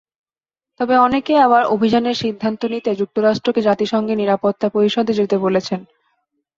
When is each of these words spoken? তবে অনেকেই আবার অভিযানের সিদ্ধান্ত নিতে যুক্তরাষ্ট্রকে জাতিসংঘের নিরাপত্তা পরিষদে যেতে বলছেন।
তবে 0.79 0.95
অনেকেই 0.97 1.39
আবার 1.39 1.63
অভিযানের 1.67 2.15
সিদ্ধান্ত 2.15 2.61
নিতে 2.65 2.91
যুক্তরাষ্ট্রকে 2.95 3.61
জাতিসংঘের 3.61 4.19
নিরাপত্তা 4.19 4.67
পরিষদে 4.69 5.13
যেতে 5.19 5.35
বলছেন। 5.37 5.79